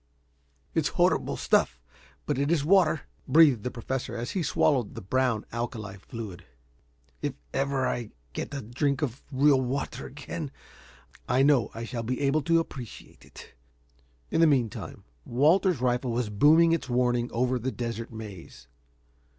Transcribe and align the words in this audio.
"It's 0.73 0.87
horrible 0.97 1.37
stuff, 1.37 1.79
but 2.25 2.39
it 2.39 2.49
is 2.49 2.65
water," 2.65 3.01
breathed 3.27 3.61
the 3.61 3.69
Professor 3.69 4.15
as 4.17 4.31
he 4.31 4.41
swallowed 4.41 4.95
the 4.95 5.01
brown 5.01 5.45
alkali 5.51 5.97
fluid. 5.97 6.43
"If 7.21 7.35
ever 7.53 7.85
I 7.87 8.09
get 8.33 8.51
a 8.51 8.63
drink 8.63 9.03
of 9.03 9.21
real 9.31 9.61
water 9.61 10.07
again, 10.07 10.49
I 11.29 11.43
know 11.43 11.69
I 11.75 11.83
shall 11.83 12.01
be 12.01 12.19
able 12.21 12.41
to 12.41 12.59
appreciate 12.59 13.23
it." 13.25 13.53
In 14.31 14.41
the 14.41 14.47
meantime 14.47 15.03
Walter's 15.23 15.81
rifle 15.81 16.11
was 16.11 16.31
booming 16.31 16.71
its 16.71 16.89
warning 16.89 17.29
over 17.31 17.59
the 17.59 17.71
desert 17.71 18.11
maze. 18.11 18.67